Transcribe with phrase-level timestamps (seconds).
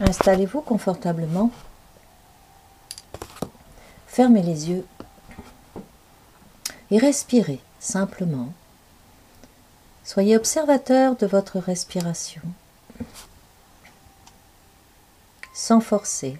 [0.00, 1.50] Installez-vous confortablement.
[4.08, 4.86] Fermez les yeux
[6.90, 8.52] et respirez simplement.
[10.02, 12.42] Soyez observateur de votre respiration
[15.54, 16.36] sans forcer.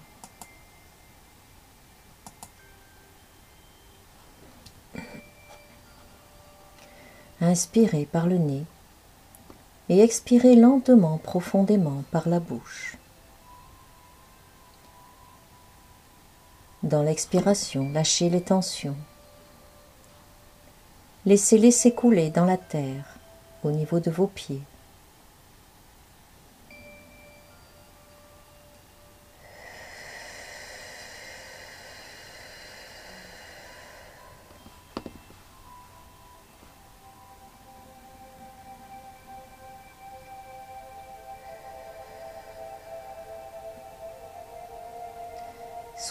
[7.39, 8.65] Inspirez par le nez
[9.87, 12.97] et expirez lentement, profondément par la bouche.
[16.85, 18.95] Dans l'expiration, lâchez les tensions.
[21.25, 23.17] Laissez-les s'écouler dans la terre,
[23.63, 24.61] au niveau de vos pieds.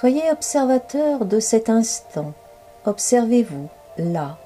[0.05, 2.35] Soyez observateur de cet instant.
[2.85, 4.37] Observez-vous là,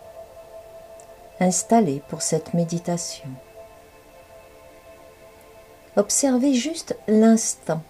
[1.40, 3.28] installé pour cette méditation.
[5.96, 7.82] Observez juste l'instant.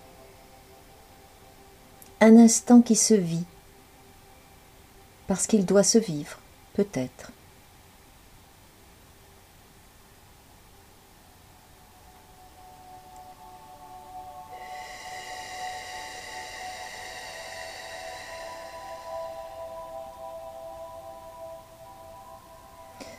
[2.22, 3.44] Un instant qui se vit,
[5.26, 6.38] parce qu'il doit se vivre,
[6.72, 7.32] peut-être.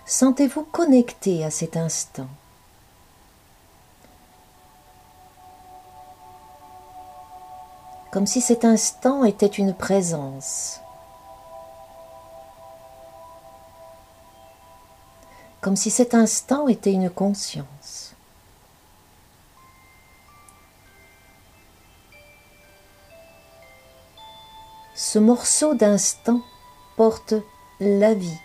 [0.10, 2.26] Sentez-vous connecté à cet instant.
[8.12, 10.80] Comme si cet instant était une présence.
[15.62, 18.16] Comme si cet instant était une conscience.
[24.96, 26.42] Ce morceau d'instant
[26.98, 27.36] porte
[27.80, 28.40] la vie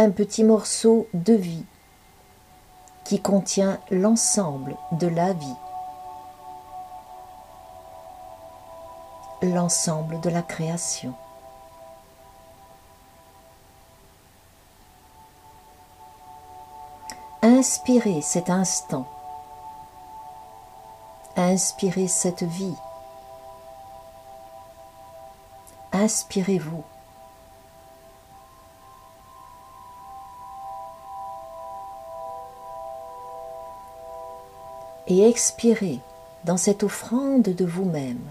[0.00, 1.66] un petit morceau de vie
[3.04, 5.56] qui contient l'ensemble de la vie,
[9.42, 11.12] l'ensemble de la création.
[17.42, 19.06] Inspirez cet instant,
[21.36, 22.76] inspirez cette vie,
[25.92, 26.84] inspirez-vous.
[35.10, 35.98] Et expirez
[36.44, 38.22] dans cette offrande de vous-même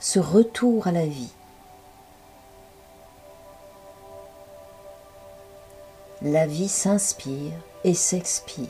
[0.00, 1.32] ce retour à la vie.
[6.22, 7.52] La vie s'inspire
[7.84, 8.66] et s'expire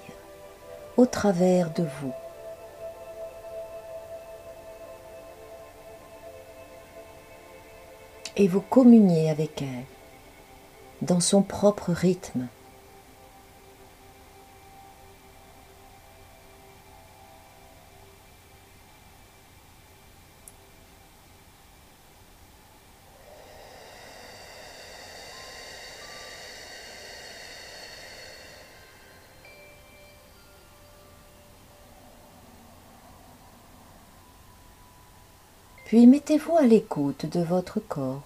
[0.97, 2.13] au travers de vous.
[8.37, 9.85] Et vous communiez avec elle
[11.01, 12.49] dans son propre rythme.
[35.87, 38.23] Puis mettez-vous à l'écoute de votre corps.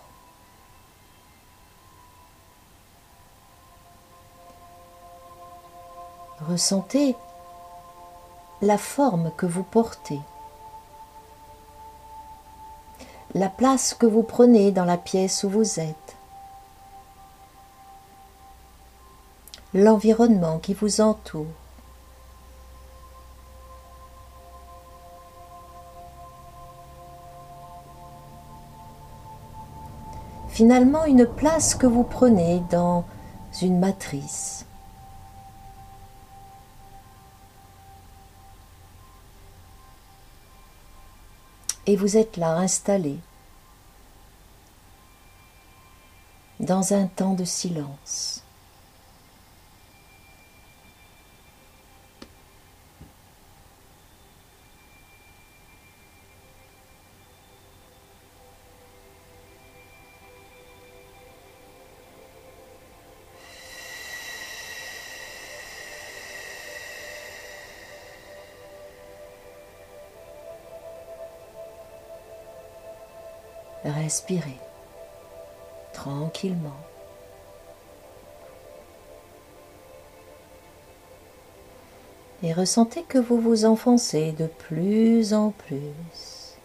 [6.49, 7.15] Ressentez
[8.63, 10.21] la forme que vous portez,
[13.35, 16.17] la place que vous prenez dans la pièce où vous êtes,
[19.75, 21.45] l'environnement qui vous entoure.
[30.61, 33.07] Finalement une place que vous prenez dans
[33.63, 34.67] une matrice.
[41.87, 43.19] Et vous êtes là installé
[46.59, 48.45] dans un temps de silence.
[73.85, 74.59] Respirez
[75.93, 76.81] tranquillement.
[82.43, 86.57] Et ressentez que vous vous enfoncez de plus en plus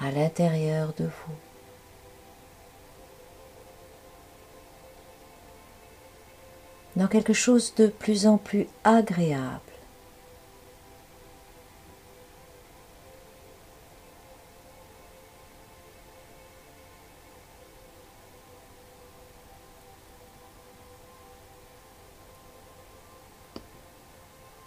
[0.00, 1.34] à l'intérieur de vous.
[6.96, 9.75] dans quelque chose de plus en plus agréable.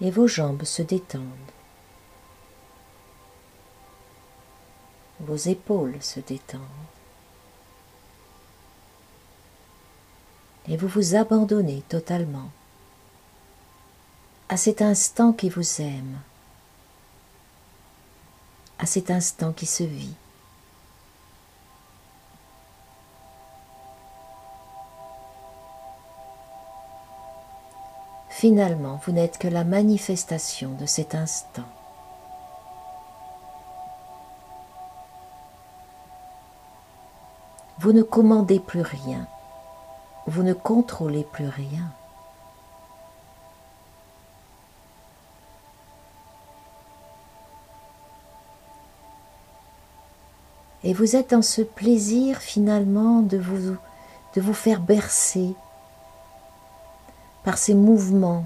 [0.01, 1.23] Et vos jambes se détendent.
[5.19, 6.61] Vos épaules se détendent.
[10.67, 12.51] Et vous vous abandonnez totalement
[14.49, 16.19] à cet instant qui vous aime,
[18.77, 20.15] à cet instant qui se vit.
[28.39, 31.65] Finalement, vous n'êtes que la manifestation de cet instant.
[37.79, 39.27] Vous ne commandez plus rien,
[40.25, 41.91] vous ne contrôlez plus rien.
[50.85, 53.75] Et vous êtes dans ce plaisir finalement de vous,
[54.33, 55.57] de vous faire bercer
[57.49, 58.45] par ces mouvements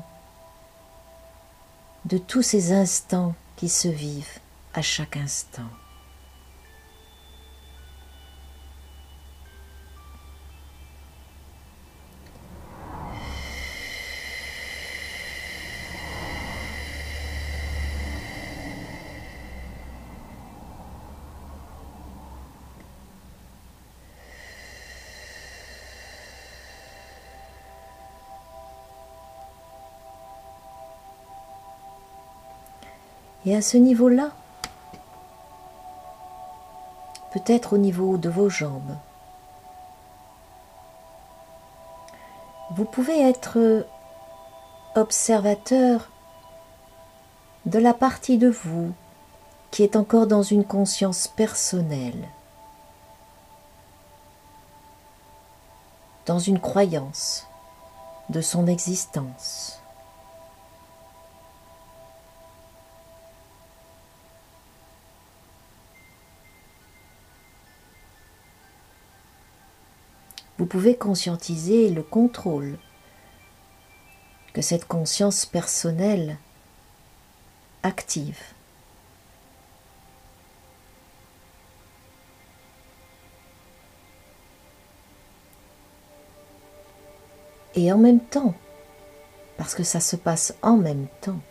[2.05, 4.39] de tous ces instants qui se vivent
[4.73, 5.67] à chaque instant.
[33.45, 34.31] Et à ce niveau-là,
[37.31, 38.95] peut-être au niveau de vos jambes,
[42.71, 43.85] vous pouvez être
[44.95, 46.09] observateur
[47.65, 48.93] de la partie de vous
[49.71, 52.29] qui est encore dans une conscience personnelle,
[56.25, 57.47] dans une croyance
[58.29, 59.82] de son existence.
[70.73, 72.79] Pouvez conscientiser le contrôle
[74.53, 76.39] que cette conscience personnelle
[77.83, 78.39] active.
[87.75, 88.55] Et en même temps,
[89.57, 91.41] parce que ça se passe en même temps,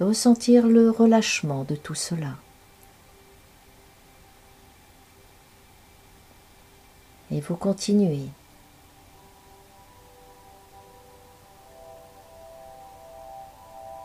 [0.00, 2.36] ressentir le relâchement de tout cela.
[7.30, 8.28] Et vous continuez.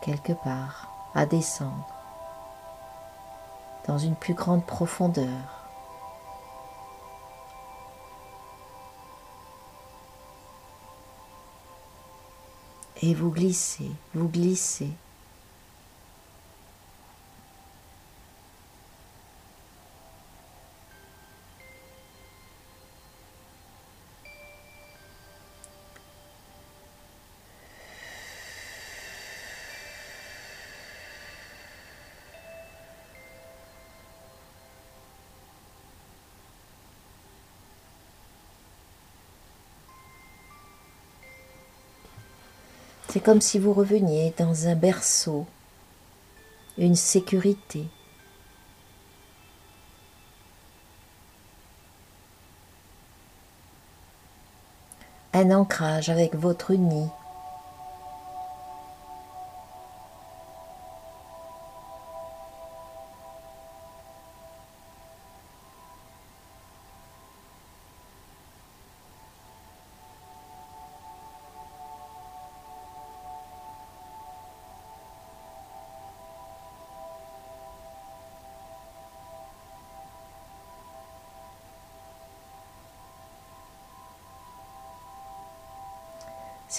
[0.02, 1.88] quelque part à descendre
[3.86, 5.68] dans une plus grande profondeur.
[13.04, 14.90] Et vous glissez, vous glissez
[43.12, 45.44] C'est comme si vous reveniez dans un berceau,
[46.78, 47.84] une sécurité.
[55.34, 57.10] Un ancrage avec votre nid.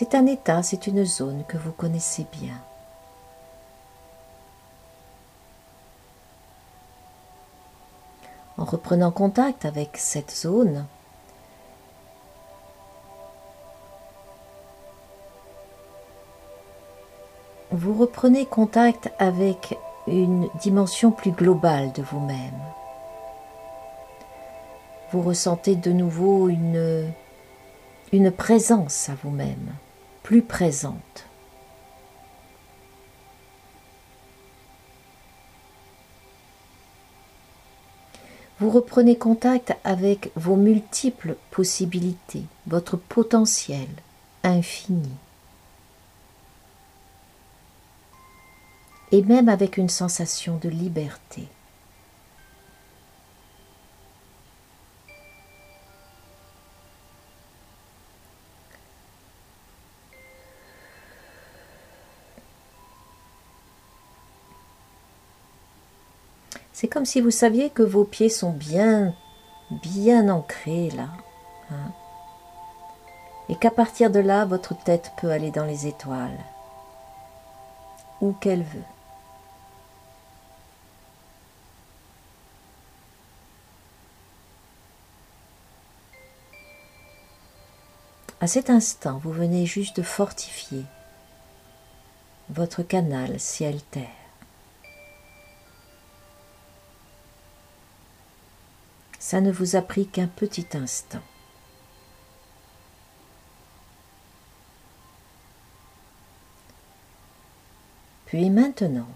[0.04, 2.60] C'est un état, c'est une zone que vous connaissez bien.
[8.58, 10.86] En reprenant contact avec cette zone,
[17.72, 22.62] vous reprenez contact avec une dimension plus globale de vous-même.
[25.14, 27.10] Vous ressentez de nouveau une,
[28.12, 29.74] une présence à vous-même
[30.24, 31.26] plus présente.
[38.60, 43.88] Vous reprenez contact avec vos multiples possibilités, votre potentiel
[44.44, 45.12] infini.
[49.12, 51.48] Et même avec une sensation de liberté.
[66.84, 69.16] C'est comme si vous saviez que vos pieds sont bien,
[69.72, 71.08] bien ancrés là.
[71.72, 71.94] Hein.
[73.48, 76.38] et qu'à partir de là, votre tête peut aller dans les étoiles.
[78.20, 78.84] Où qu'elle veut.
[88.42, 90.84] À cet instant, vous venez juste de fortifier
[92.50, 94.23] votre canal ciel-terre.
[99.26, 101.22] Ça ne vous a pris qu'un petit instant.
[108.26, 109.08] Puis maintenant,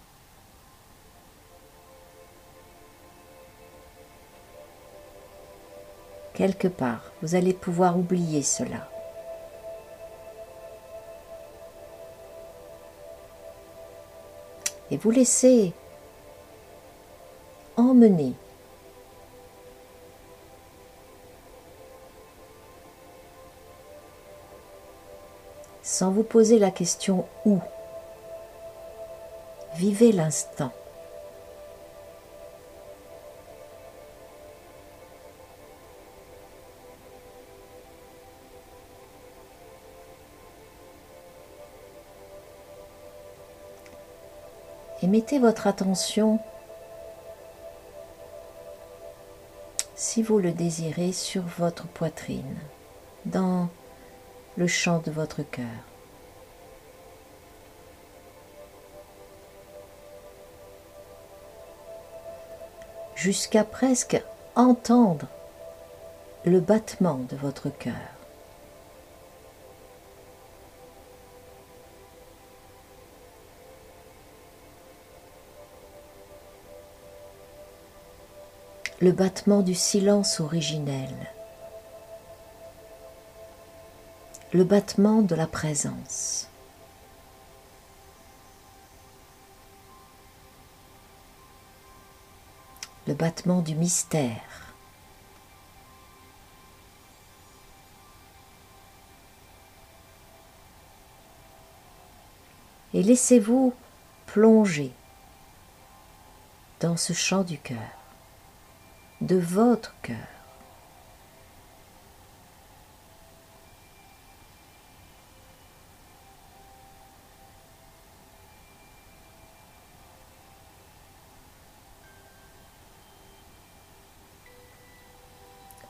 [6.33, 8.89] quelque part, vous allez pouvoir oublier cela.
[14.89, 15.73] Et vous laissez
[17.75, 18.35] emmener
[25.97, 27.59] sans vous poser la question où.
[29.77, 30.71] Vivez l'instant.
[45.01, 46.39] Et mettez votre attention,
[49.95, 52.55] si vous le désirez, sur votre poitrine,
[53.25, 53.69] dans
[54.57, 55.65] le chant de votre cœur.
[63.15, 64.21] Jusqu'à presque
[64.55, 65.27] entendre
[66.45, 67.93] le battement de votre cœur.
[78.99, 81.13] le battement du silence originel.
[84.57, 86.49] Le battement de la présence.
[93.05, 94.73] Le battement du mystère.
[102.95, 103.75] Et laissez-vous
[104.25, 104.91] plonger
[106.79, 107.77] dans ce chant du cœur,
[109.21, 110.36] de votre cœur.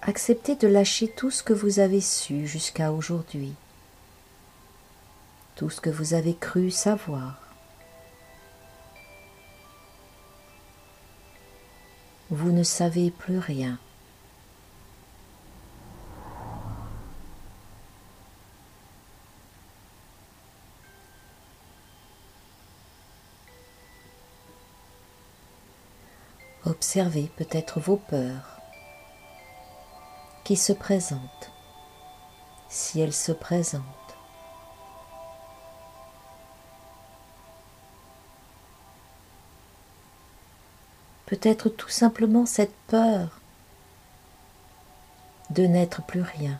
[0.07, 3.53] Acceptez de lâcher tout ce que vous avez su jusqu'à aujourd'hui,
[5.55, 7.41] tout ce que vous avez cru savoir.
[12.29, 13.77] Vous ne savez plus rien.
[26.65, 28.56] Observez peut-être vos peurs,
[30.47, 31.51] qui se présente,
[32.69, 33.83] si elle se présente.
[41.25, 43.41] Peut-être tout simplement cette peur
[45.49, 46.57] de n'être plus rien.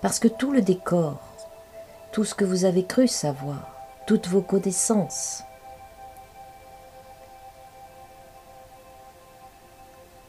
[0.00, 1.20] Parce que tout le décor,
[2.10, 3.76] tout ce que vous avez cru savoir,
[4.08, 5.44] toutes vos connaissances,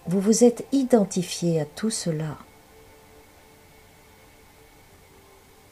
[0.06, 2.38] vous vous êtes identifié à tout cela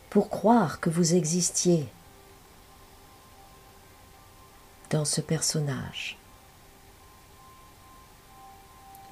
[0.09, 1.87] pour croire que vous existiez
[4.89, 6.17] dans ce personnage.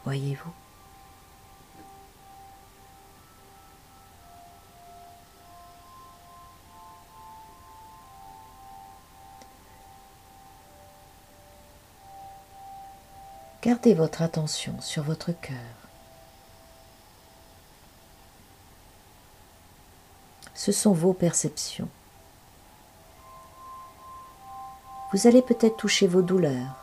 [0.04, 0.69] Voyez-vous?
[13.70, 15.56] Gardez votre attention sur votre cœur.
[20.56, 21.88] Ce sont vos perceptions.
[25.14, 26.78] Vous allez peut-être toucher vos douleurs,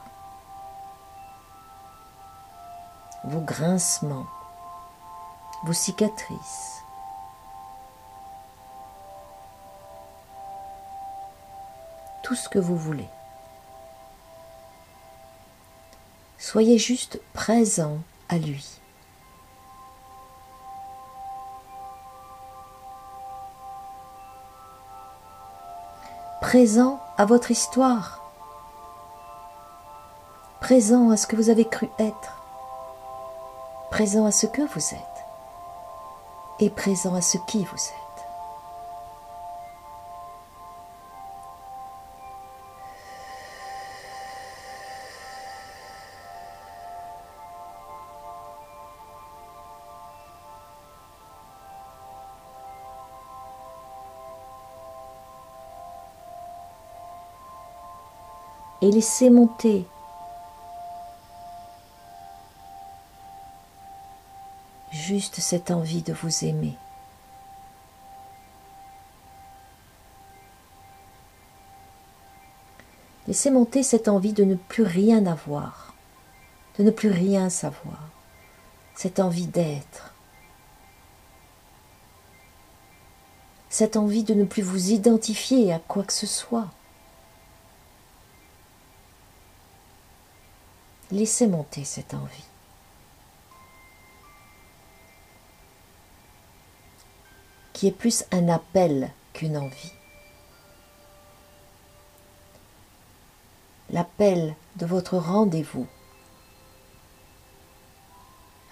[3.24, 4.28] vos grincements,
[5.64, 6.84] vos cicatrices.
[12.22, 13.08] Tout ce que vous voulez.
[16.48, 17.98] Soyez juste présent
[18.28, 18.64] à lui.
[26.40, 28.30] Présent à votre histoire.
[30.60, 32.40] Présent à ce que vous avez cru être.
[33.90, 35.24] Présent à ce que vous êtes.
[36.60, 38.05] Et présent à ce qui vous êtes.
[58.86, 59.84] Et laissez monter
[64.92, 66.76] juste cette envie de vous aimer.
[73.26, 75.92] Laissez monter cette envie de ne plus rien avoir,
[76.78, 78.08] de ne plus rien savoir,
[78.94, 80.14] cette envie d'être,
[83.68, 86.68] cette envie de ne plus vous identifier à quoi que ce soit.
[91.16, 92.44] Laissez monter cette envie.
[97.72, 99.92] qui est plus un appel qu'une envie.
[103.90, 105.86] L'appel de votre rendez-vous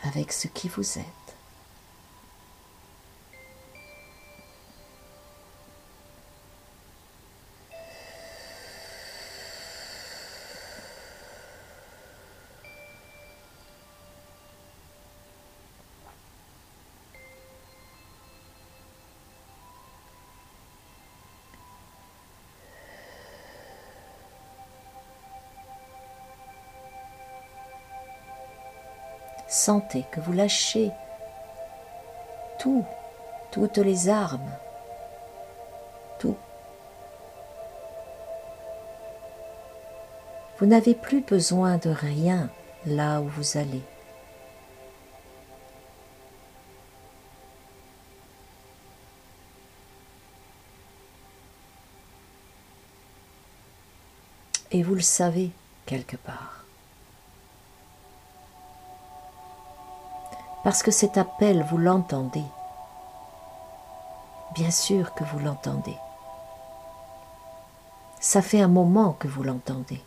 [0.02, 1.23] avec ce qui vous êtes.
[29.64, 30.90] Sentez que vous lâchez
[32.58, 32.84] tout,
[33.50, 34.52] toutes les armes,
[36.18, 36.36] tout.
[40.58, 42.50] Vous n'avez plus besoin de rien
[42.84, 43.80] là où vous allez.
[54.72, 55.52] Et vous le savez
[55.86, 56.63] quelque part.
[60.64, 62.44] Parce que cet appel, vous l'entendez.
[64.54, 65.96] Bien sûr que vous l'entendez.
[68.18, 70.02] Ça fait un moment que vous l'entendez.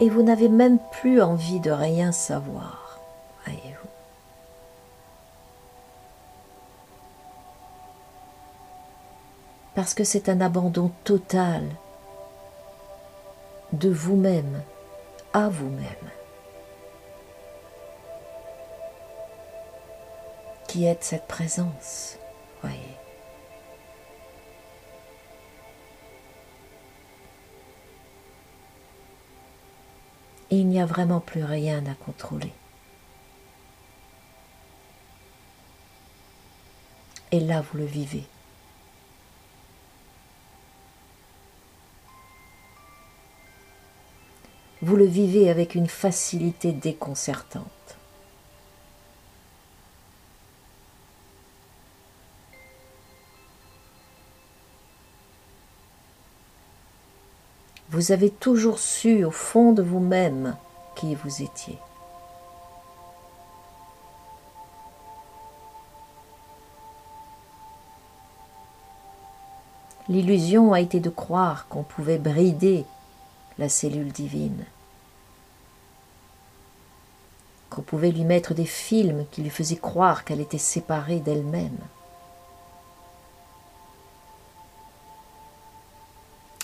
[0.00, 2.98] Et vous n'avez même plus envie de rien savoir,
[3.44, 3.88] voyez-vous.
[9.74, 11.62] Parce que c'est un abandon total
[13.72, 14.62] de vous-même
[15.32, 16.10] à vous-même.
[20.66, 22.16] Qui est cette présence,
[22.62, 22.99] voyez.
[30.50, 32.52] Il n'y a vraiment plus rien à contrôler.
[37.32, 38.24] Et là, vous le vivez.
[44.82, 47.79] vous le vivez avec une facilité déconcertante.
[57.90, 60.56] Vous avez toujours su au fond de vous-même
[60.94, 61.76] qui vous étiez.
[70.08, 72.84] L'illusion a été de croire qu'on pouvait brider
[73.58, 74.64] la cellule divine,
[77.70, 81.78] qu'on pouvait lui mettre des films qui lui faisaient croire qu'elle était séparée d'elle-même.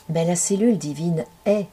[0.09, 1.67] Mais la cellule divine est.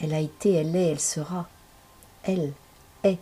[0.00, 1.48] Elle a été, elle est, elle sera.
[2.24, 2.52] Elle
[3.04, 3.18] est.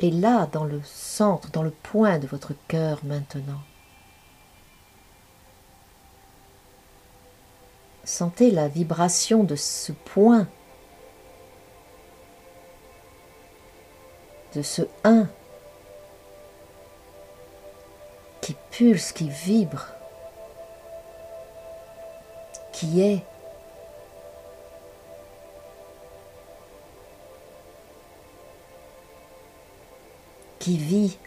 [0.00, 3.60] Et là, dans le centre, dans le point de votre cœur maintenant.
[8.04, 10.46] Sentez la vibration de ce point,
[14.54, 15.26] de ce un
[18.42, 19.86] qui pulse, qui vibre,
[22.72, 23.22] qui est.
[30.58, 31.18] qui vit.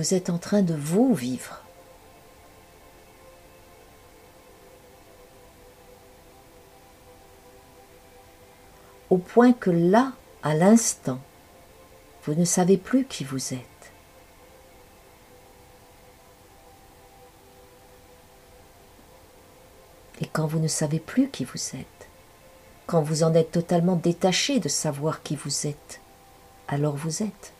[0.00, 1.60] Vous êtes en train de vous vivre.
[9.10, 11.20] Au point que là, à l'instant,
[12.24, 13.92] vous ne savez plus qui vous êtes.
[20.22, 22.08] Et quand vous ne savez plus qui vous êtes,
[22.86, 26.00] quand vous en êtes totalement détaché de savoir qui vous êtes,
[26.68, 27.52] alors vous êtes.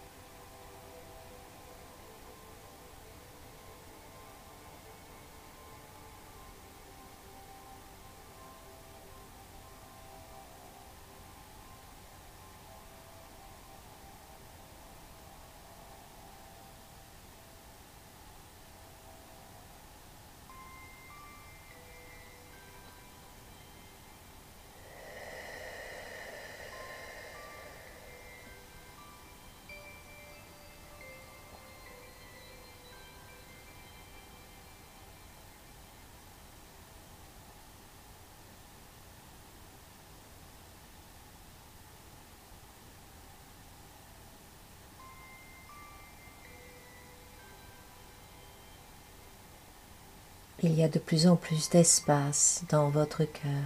[50.63, 53.65] Il y a de plus en plus d'espace dans votre cœur.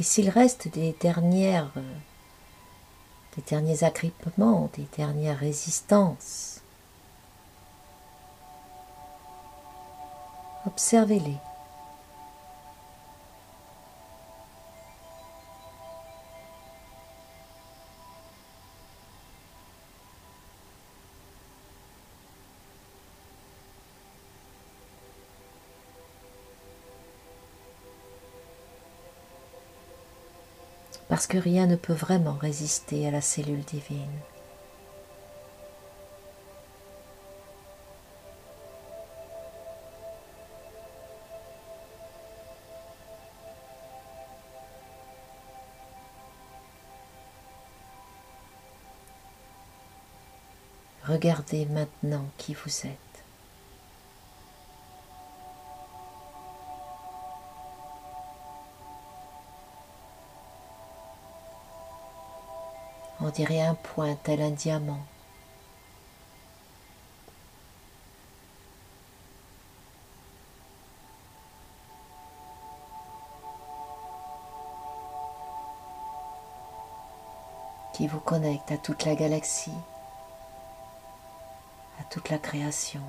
[0.00, 1.72] Et s'il reste des dernières,
[3.36, 6.60] des derniers agrippements, des dernières résistances,
[10.66, 11.36] observez-les.
[31.08, 34.06] Parce que rien ne peut vraiment résister à la cellule divine.
[51.08, 53.07] Regardez maintenant qui vous êtes.
[63.28, 65.04] On dirait un point tel un diamant.
[77.92, 79.72] qui vous connecte à toute la galaxie,
[81.98, 83.02] à toute la création.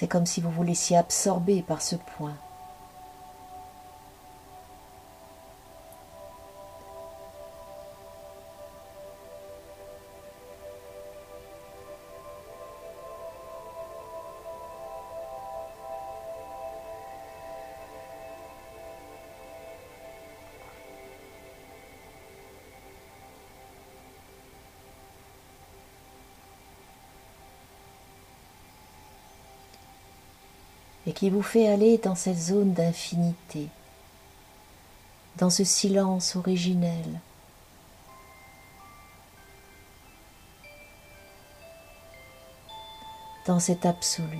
[0.00, 2.32] C'est comme si vous vous laissiez absorber par ce point.
[31.10, 33.66] Et qui vous fait aller dans cette zone d'infinité,
[35.38, 37.20] dans ce silence originel.
[43.46, 44.38] dans cet absolu.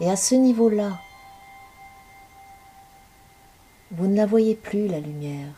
[0.00, 0.98] Et à ce niveau-là,
[3.92, 5.52] vous ne la voyez plus, la lumière.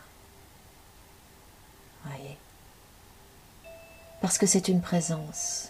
[4.21, 5.69] Parce que c'est une présence.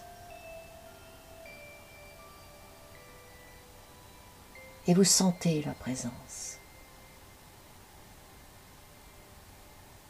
[4.86, 6.58] Et vous sentez la présence.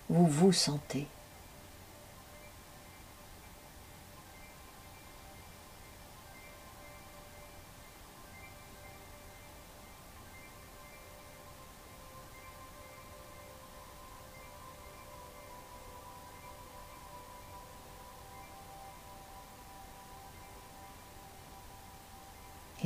[0.09, 1.07] Vous vous sentez.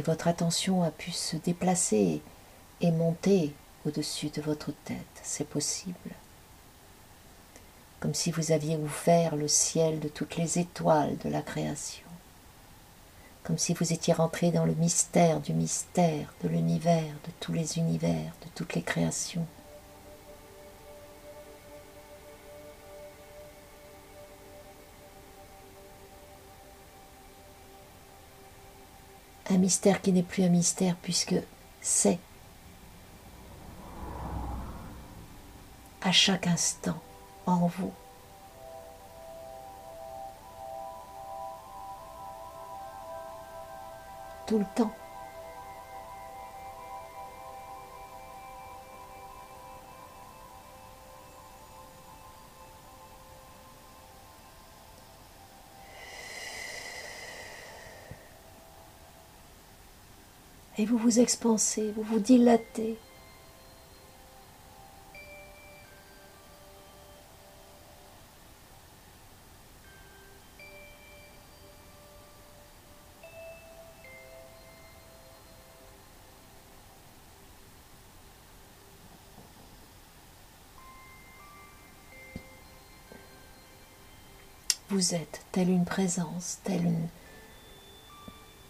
[0.02, 2.22] Votre attention a pu se déplacer
[2.80, 3.52] et monter
[3.86, 4.96] au-dessus de votre tête.
[5.22, 6.10] C'est possible.
[7.98, 12.06] Comme si vous aviez ouvert le ciel de toutes les étoiles de la création.
[13.42, 17.78] Comme si vous étiez rentré dans le mystère du mystère, de l'univers, de tous les
[17.78, 19.46] univers, de toutes les créations.
[29.60, 31.36] Mystère qui n'est plus un mystère puisque
[31.80, 32.18] c'est
[36.02, 36.98] à chaque instant
[37.46, 37.92] en vous.
[44.46, 44.92] Tout le temps.
[60.80, 62.96] Et vous vous expansez, vous vous dilatez.
[84.88, 87.08] Vous êtes telle une présence, telle une,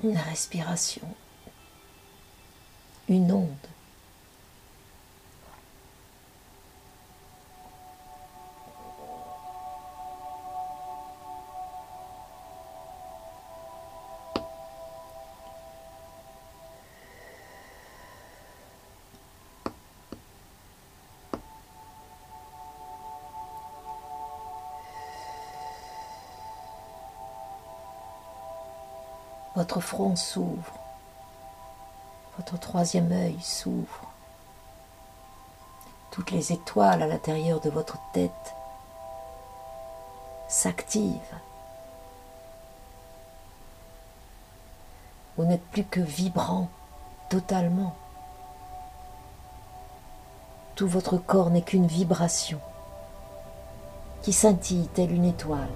[0.03, 1.07] une respiration
[3.11, 3.49] une onde.
[29.57, 30.80] Votre front s'ouvre.
[32.37, 34.09] Votre troisième œil s'ouvre.
[36.11, 38.55] Toutes les étoiles à l'intérieur de votre tête
[40.49, 41.39] s'activent.
[45.37, 46.69] Vous n'êtes plus que vibrant
[47.29, 47.95] totalement.
[50.75, 52.61] Tout votre corps n'est qu'une vibration
[54.23, 55.69] qui scintille telle une étoile.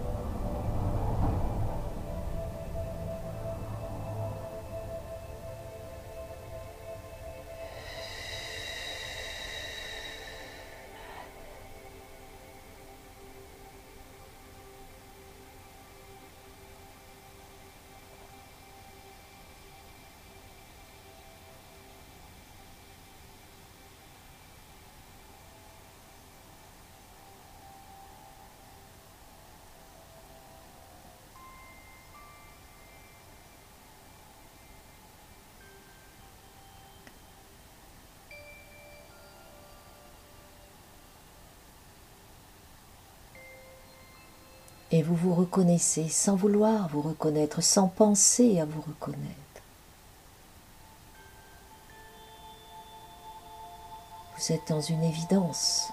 [44.94, 49.24] Et vous vous reconnaissez sans vouloir vous reconnaître, sans penser à vous reconnaître.
[54.38, 55.88] Vous êtes dans une évidence.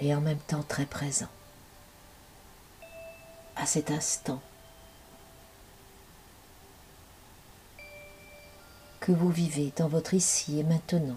[0.00, 1.28] et en même temps très présent
[3.56, 4.40] à cet instant.
[9.06, 11.14] Que vous vivez dans votre ici et maintenant.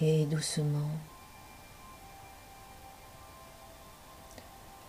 [0.00, 0.90] Et doucement,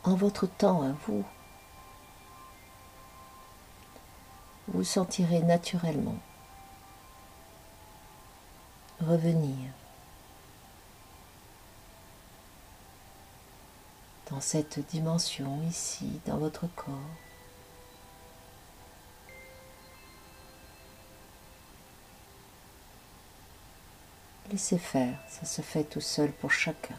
[0.03, 1.23] en votre temps à vous,
[4.67, 6.17] vous sentirez naturellement
[8.99, 9.71] revenir
[14.29, 16.93] dans cette dimension ici, dans votre corps.
[24.49, 26.95] Laissez faire, ça se fait tout seul pour chacun.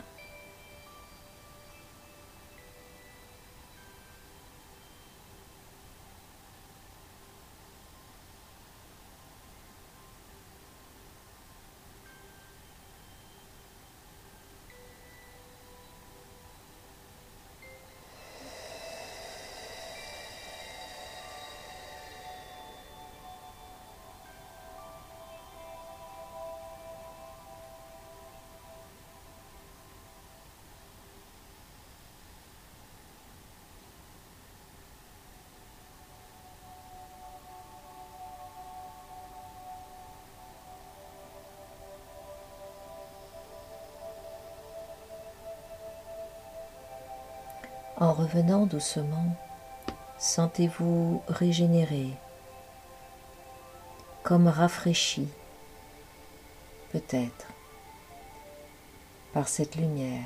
[48.00, 49.34] En revenant doucement,
[50.18, 52.10] sentez-vous régénéré,
[54.22, 55.26] comme rafraîchi,
[56.92, 57.48] peut-être,
[59.32, 60.22] par cette lumière.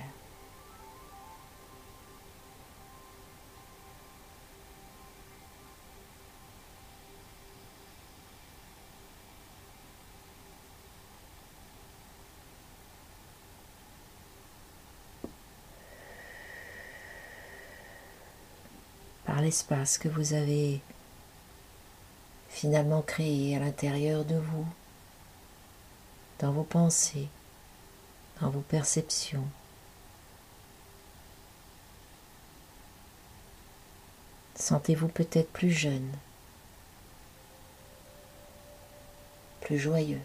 [19.99, 20.81] Que vous avez
[22.49, 24.67] finalement créé à l'intérieur de vous,
[26.39, 27.29] dans vos pensées,
[28.41, 29.47] dans vos perceptions.
[34.55, 36.11] Sentez-vous peut-être plus jeune,
[39.61, 40.21] plus joyeux.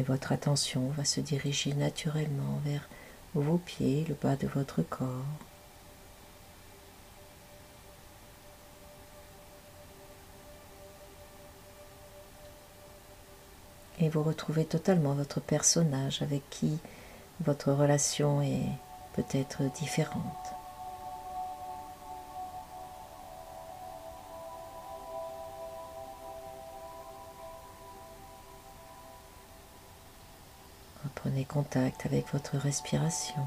[0.00, 2.88] Et votre attention va se diriger naturellement vers
[3.34, 5.06] vos pieds, le bas de votre corps.
[13.98, 16.78] Et vous retrouvez totalement votre personnage avec qui
[17.40, 18.72] votre relation est
[19.12, 20.59] peut-être différente.
[31.14, 33.42] Prenez contact avec votre respiration.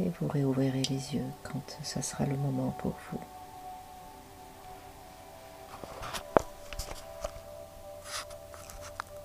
[0.00, 3.20] Et vous réouvrirez les yeux quand ce sera le moment pour vous.